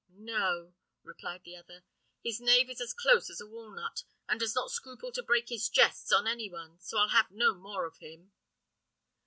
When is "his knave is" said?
2.23-2.81